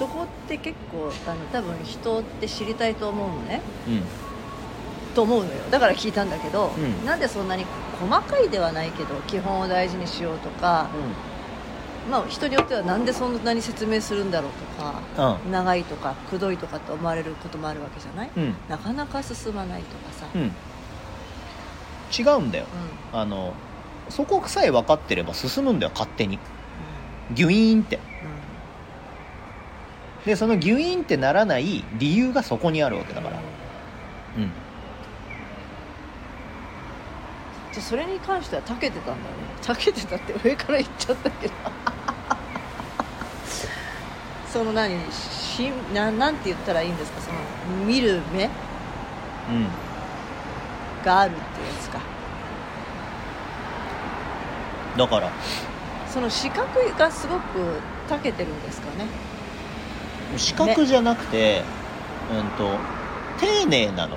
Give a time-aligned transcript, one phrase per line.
[0.00, 3.60] そこって結構あの多分人って知りたいと思うのね。
[3.86, 4.02] うん。
[5.14, 5.60] と思うのよ。
[5.70, 7.04] だから聞いたんだけど、うん。
[7.04, 7.66] なんでそんなに
[8.00, 10.88] 細かいではないけど基本を大事にしようとか、
[12.10, 15.52] まあ、人によってはなんでそんなに説明するんだろうとかうん。
[15.52, 18.54] 長いとかくどいとかって思われることもあるわけじゃない、うん。
[18.70, 20.52] なかなか進まないとかさ、うん。
[22.18, 22.64] 違うんだよ。
[23.12, 23.20] うん。
[23.20, 23.52] あの
[24.08, 26.38] そこさえ分かってれば進むんだよ勝手に。
[27.32, 27.98] ギュイーンって
[30.24, 33.36] でそのギュイーンってならない理由がそこにあるわけだから。
[34.36, 34.52] うん。
[37.72, 39.20] じゃあそれに関しては長けてたんだね。
[39.62, 41.54] 長けてたって上から言っちゃったけど。
[44.52, 44.94] その何？
[45.12, 47.20] しななんて言ったらいいんですか？
[47.22, 47.38] その
[47.86, 48.44] 見る目？
[48.44, 48.50] うん。
[51.04, 51.46] があるってや
[51.80, 51.98] つか。
[54.98, 55.30] だから。
[56.08, 59.06] その視覚がすごく長けてるんですかね
[60.36, 61.62] 視覚じゃなくて、
[62.32, 62.76] うんと
[63.40, 64.16] 丁寧なの。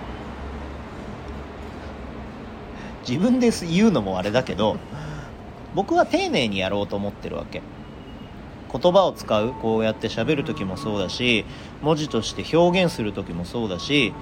[3.08, 4.78] 自分で言うのもあれだけど
[5.76, 7.62] 僕は丁寧にやろうと思ってるわけ。
[8.72, 11.46] 言葉を使うこうやって喋る時もそうだし
[11.84, 14.14] 文字として表現する時もそうだし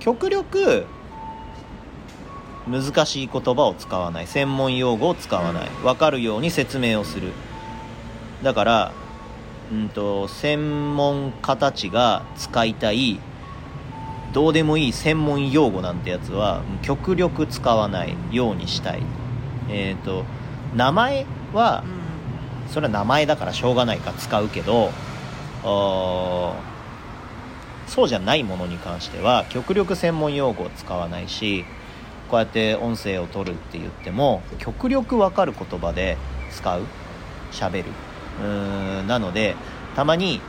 [0.00, 0.86] 極力
[2.66, 4.26] 難しい言葉を使わない。
[4.26, 5.68] 専門用語を使わない。
[5.82, 7.32] 分かるように説明をする。
[8.42, 8.92] だから
[9.70, 13.20] うんと専門家たちが使いたい
[14.32, 19.02] どうでもいい専門用語なんてやつは極力使わないようにしたい。
[19.70, 20.24] えっ、と
[20.74, 21.84] 名前は
[22.68, 24.90] それは名前だからしょうがないから使うけど
[27.86, 31.64] そうじゃないものに関しては極力専門用語を使わないし
[32.30, 36.18] こうやって音声を取るって言っても極力わかる言葉で
[36.50, 36.82] 使う
[37.50, 37.84] 喋る。
[37.84, 38.07] うーん
[39.06, 39.56] なので
[39.96, 40.40] たまに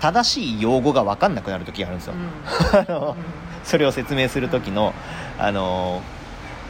[0.00, 2.14] 正しい用語が分かんなくなる時があるんですよ、
[2.88, 3.16] あの
[3.62, 4.92] それを説明する時の、
[5.38, 6.02] あの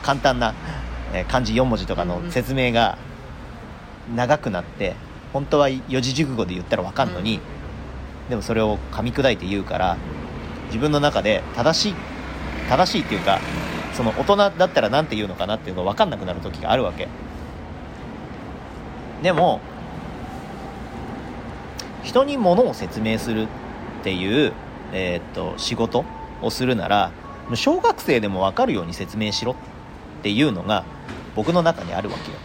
[0.02, 0.52] 簡単な
[1.14, 2.98] えー漢字4文字とかの説明が
[4.14, 4.96] 長くなって
[5.32, 7.40] 本当は四字熟語で言ったら分かんのに、
[8.28, 9.96] でもそれを噛み砕いて言うから
[10.66, 11.94] 自分の中で正しい
[12.68, 13.40] 正しいっていうか
[13.94, 17.08] その大人だったら何て言うのかなっていうのが分かんなくなる時があるわけ
[19.22, 19.60] でも
[22.02, 23.46] 人に物を説明するっ
[24.02, 24.52] ていう、
[24.92, 26.04] えーっと仕事
[26.42, 27.12] をするなら
[27.46, 29.54] もう小学生でも分かるように説明しろっ
[30.22, 30.84] ていうのが
[31.36, 32.38] 僕の中にあるわけよ。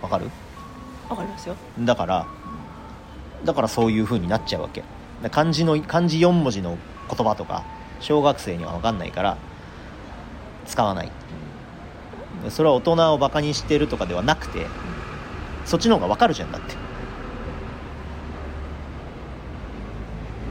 [0.00, 0.30] わかる？
[1.08, 1.56] わかりますよ。
[1.80, 2.26] だから
[3.44, 4.84] だからそういう風になっちゃうわけ。
[5.22, 6.78] で漢字の漢字4文字の
[7.08, 7.64] 言葉とか
[8.00, 9.36] 小学生には分かんないから
[10.66, 11.10] 使わない。
[12.44, 14.66] でそれは大人をバカにしてるとかではなくて
[15.64, 16.74] そっちの方が分かるじゃんだって。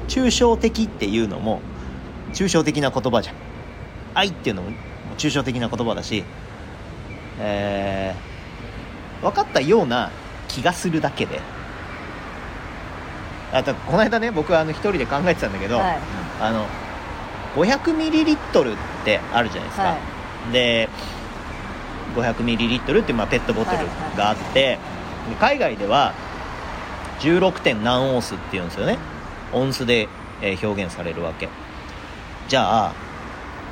[0.08, 1.62] 抽象的っていうのも
[2.34, 3.36] 抽象的な言葉じゃん。
[4.14, 4.72] 愛っていうのも
[5.18, 6.24] 抽象的な言葉だし
[7.40, 10.12] えー、分かったような
[10.48, 11.40] 気がするだけで。
[13.54, 16.00] あとこの間ね僕はあの一人で考えてたんだけど、はい。
[16.40, 16.66] あの
[17.56, 18.80] 500ミリリットルって
[19.34, 19.98] あるじゃないですか、は
[20.52, 20.90] で
[22.16, 23.78] 500ミリリットルっていうまあペットボトル
[24.18, 24.78] があって、
[25.30, 26.14] で海外では
[27.20, 27.62] 16.
[27.62, 28.98] 点何オンスっていうんですよね。
[29.54, 30.08] オンスで
[30.42, 31.50] えー表現されるわけ。
[32.48, 32.94] じゃあ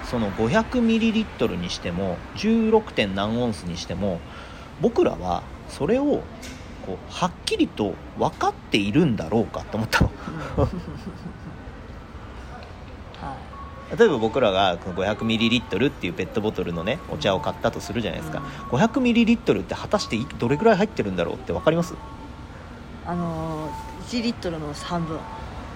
[0.06, 2.92] その500ミリリットルにしても 16.
[2.94, 4.20] 点何オンスにしても
[4.82, 6.24] 僕らはそれを
[6.86, 10.10] こうはっきりと分かっているんだろうかと思ったの。
[13.22, 13.36] は
[13.98, 18.42] 例えば僕らがこの500ミリリットルっていうペットボトルのねお茶を買ったとするじゃないですか、
[18.72, 21.98] 500ミリリットルって果たしていどれぐらい入ってるんだろうって分かります、い
[23.06, 25.20] あのー、1リットルの半分。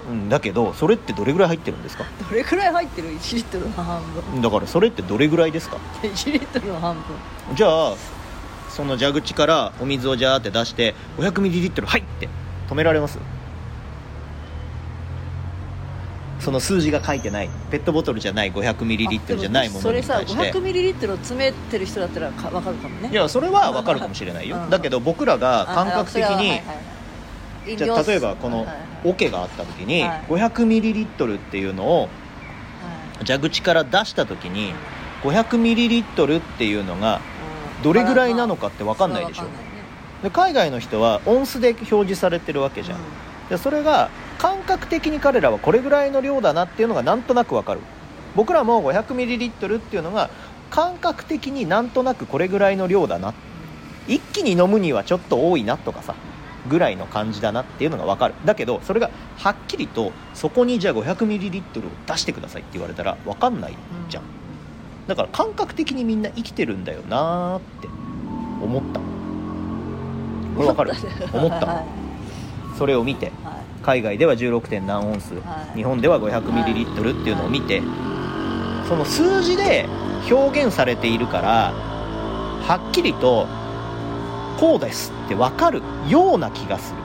[0.06, 2.03] うん、だけどそれってどれぐらい入ってるんですか？
[2.29, 4.01] どれくらい入ってる？1リットルの半
[4.31, 4.41] 分。
[4.41, 7.56] だからそれってどれぐらいですか？1リットルの半分。
[7.56, 7.95] じゃあ
[8.69, 12.27] その蛇口からお水をジャーって出して500ミリリットルはいって
[12.68, 13.18] 止められます？
[16.44, 17.50] その数字が書いてない。
[17.72, 23.10] ペットボトルじゃない500ミリリットルじゃないものにそれさ対して500ミリリットルを詰めてる人だったらか分かるかもね。
[23.10, 24.57] いやそれは分かるかもしれないよ。
[24.57, 24.69] うん。
[24.69, 26.62] だけど僕らが感覚的に
[27.78, 28.68] じゃあ例えばこの
[29.06, 30.24] 桶があった時にはい。
[30.28, 32.10] 500ミリリットルっていうのを
[33.25, 34.74] 蛇口から出した時に
[35.24, 37.22] 500ミリリットルっていうのが
[37.84, 39.46] どれぐらいなのかって分かんないでしょ。
[40.24, 43.00] で海外の人はオンスで表示されてるわけじゃん
[43.50, 47.81] でそれが感覚的に彼らはこれぐらいの量だなっていうのがなんとなく分かる。
[48.36, 50.30] 僕らも500ミリリットルっていうのが
[50.69, 53.30] 感覚的になんとなくこれぐらいの量だな。
[53.30, 53.34] っ
[54.07, 56.16] 一気に飲むにはちょっと多いなとかさ
[56.68, 58.34] ぐらいの感じだなっていうのが分かる。
[58.44, 63.75] だけどそれがはっきりとそこにじゃあ 500ml を出してくださいって言われたら分かんない
[64.10, 64.24] じゃん、
[65.07, 67.88] だから感覚的にみんな生きてるんだよなーって
[68.62, 69.00] 思った。
[70.56, 70.94] これ分かる？
[71.34, 71.66] 思った？
[71.66, 72.02] はい
[72.78, 73.56] それを見てはい。
[73.84, 74.68] 海外では 16.
[74.68, 75.78] 点何オンス、はい。
[75.78, 77.81] 日本では 500ml っていうのを見て、
[78.88, 79.88] その数字で
[80.30, 81.74] 表現されているから
[82.62, 83.48] はっきりと
[84.60, 87.00] こうですって分かるような気がする。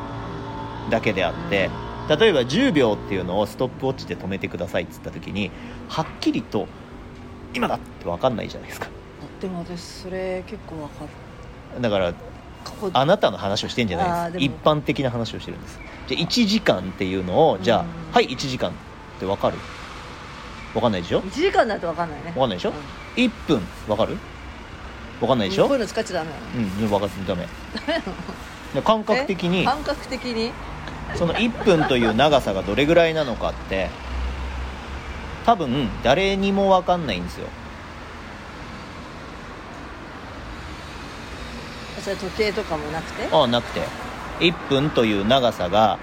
[0.91, 1.69] だけであって
[2.09, 5.50] 例えば10秒っていうのをストップウォッチで止めてくださいっつった時に
[5.88, 6.67] はっきりと
[7.55, 8.88] 今だって分かんないじゃないですか。
[9.41, 11.05] でも私それ結構わか
[11.75, 11.82] る。
[11.82, 12.15] だから
[12.93, 14.44] あなたの話をしてんじゃないです。
[14.44, 15.79] 一般的な話をしてるんです。
[16.09, 18.73] じゃあ1時間っていうのをじゃあ、うんはい1時間っ
[19.20, 19.59] て分かる？
[20.75, 22.29] 分かんないでしょ？1時間だとわかんないね。
[22.29, 22.70] わかんないでしょ？
[22.70, 22.76] うん。
[23.25, 24.17] 1分分かる？
[25.20, 25.65] 分かんないでしょ？
[25.65, 26.31] こういうの使っちゃダメ。
[26.56, 27.47] うん分かってダメ。
[28.75, 29.65] で感覚的にえ？
[29.65, 30.53] 感覚的に？
[31.17, 33.88] その1分という長さがどれぐらいなのかって
[35.47, 37.47] 多分誰にも分かんないんですよ
[42.00, 43.28] それ時計とかもなくて？
[43.30, 43.80] ああなくて。
[44.40, 45.98] 1分という長さが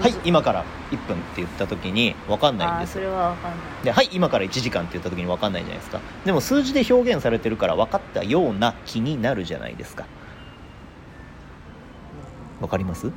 [0.00, 3.60] はい今から1分って言った時に分かんないんあーそれですよはわかんない。
[3.84, 6.00] ではい今から1時間って言った時に分かんないじゃないですか。
[6.24, 10.06] でも数字で表現されてるから分かったような気になるじゃないですか。
[12.60, 13.12] 分かります？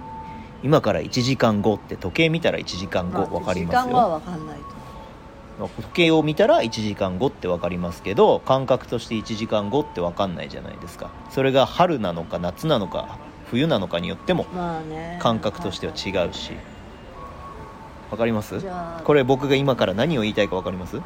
[0.64, 4.77] 今から1時間後って時計見たら1時間後分かります時間はよわかんないと
[5.60, 11.10] 時計を見たら1時間後って分かりますけど感覚として1時間後って分かんないじゃないですか。
[11.32, 13.18] それが春なのか夏なのか
[13.50, 14.46] 冬なのかによっても
[15.20, 16.52] 感覚としては違うし。
[18.10, 18.62] 分かります？
[19.04, 20.98] これ僕が今から何を言いたいか分かります？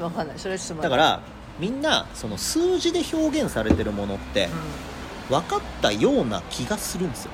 [0.00, 0.38] わかんない。
[0.38, 0.82] それちょっと待って。
[0.82, 1.20] だから
[1.58, 4.48] みんなその数字で表現されてるものって
[5.28, 7.32] 分かったような気がするんですよ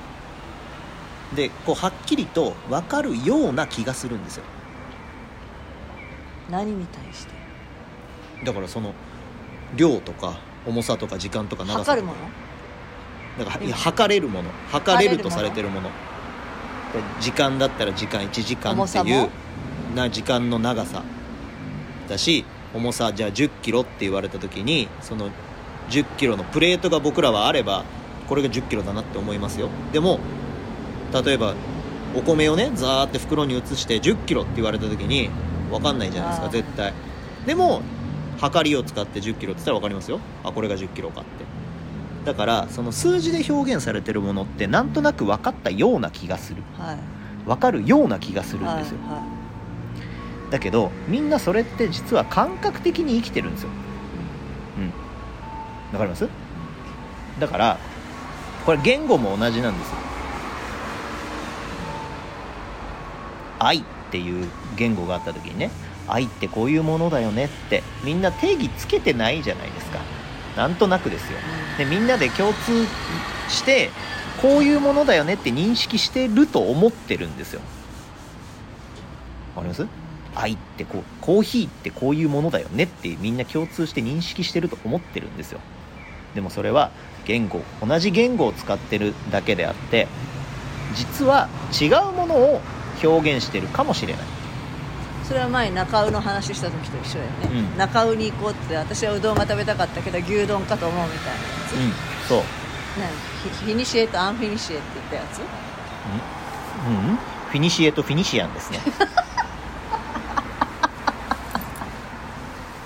[1.35, 4.43] でこうはっきりと分かるような気がするんですよ。
[4.51, 4.57] うん
[6.49, 7.33] 何に対して？
[8.45, 8.93] だからその
[9.75, 12.01] 量とか重さとか時間とか長さとか。
[12.01, 12.19] 測るもの？
[13.45, 14.49] だからいや測れるもの。
[14.71, 15.89] 測れるとされてるもの。
[15.89, 15.93] で
[17.19, 19.29] 時間だったら時間1時間っていう
[19.93, 21.03] な時間の長さ。
[22.07, 25.29] だし重さじゃあ1 0キロって言われた時にその
[25.89, 27.83] 1 0キロのプレートが僕らはあれば
[28.29, 29.67] これが1 0キロだなって思いますよ。
[29.91, 30.19] でも
[31.13, 31.53] 例えば
[32.15, 35.29] お米をねザーって袋に移して1 0キロって言われた時に
[35.71, 36.93] 分かんないじゃないですか絶対。
[37.45, 37.81] でも
[38.39, 40.19] 測りを使って1 0キロって言ったら分かりますよ。
[40.43, 41.29] あこれが1 0キロかって。
[42.25, 46.61] だからその数字で表現されてるものってなんとなく分かったような気がする。
[46.77, 46.97] はい。
[47.45, 49.23] 分かるような気がするんはいですよ、は
[50.51, 53.69] だけどみんなそれって実は感覚的に生きてるんですよ。
[53.69, 54.91] いうんうん。
[55.93, 56.27] わかります？
[57.39, 57.77] だから
[58.65, 59.95] これ言語も同じなんですよ
[63.59, 65.71] 愛っていう言語があった時にね
[66.07, 69.99] 愛ってこういうものだよねってみんな定義つけてないじゃないですか。
[70.55, 71.37] なんとなくですよ。
[71.77, 72.85] でみんなで共通
[73.49, 73.91] して
[74.41, 77.61] こういうものだよねって認識してると思ってるんですよ。
[79.55, 79.87] わかります？
[80.35, 85.59] 愛ってこうコーヒーってこういうものだよねってみんな共通して認識してると思ってるんですよ。
[86.35, 86.91] でもそれは
[87.25, 90.07] 言語同じ言語を使ってるだけであって
[90.95, 92.61] 実は違うものを
[93.03, 94.23] 表現してるかもしれない。
[95.27, 97.77] それは前中尾の話した時と一緒だよね、うん。
[97.77, 101.37] 中尾に行こうって私はうどんが食べたかったけど牛丼かと思うみたいなや
[101.67, 101.91] つ、うん。
[102.29, 102.43] そう。
[102.97, 103.09] 何
[103.43, 105.39] フィフィニシエとアンフィニシエって言ったやつ。
[105.39, 107.17] うん。
[107.49, 108.79] フィニシエとフィニシアンですね。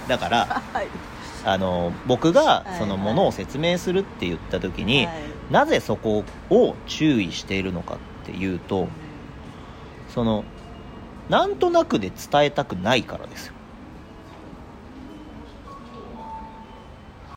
[0.08, 0.88] だからはい。
[1.46, 2.77] あの僕がい。
[2.80, 5.15] そのものを説明するって言った時に、はい。
[5.51, 8.88] なぜそこを注意しているのかっていうと
[10.13, 10.44] その
[11.30, 13.53] なんとなくで伝えたくないからですよ。